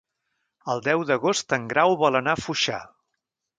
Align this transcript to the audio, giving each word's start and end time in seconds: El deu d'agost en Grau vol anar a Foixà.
El 0.73 0.81
deu 0.87 1.03
d'agost 1.09 1.53
en 1.59 1.69
Grau 1.75 1.95
vol 2.01 2.19
anar 2.23 2.37
a 2.39 2.43
Foixà. 2.47 2.83